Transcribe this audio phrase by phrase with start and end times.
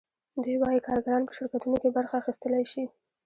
[0.43, 2.83] دوی وايي کارګران په شرکتونو کې برخه اخیستلی شي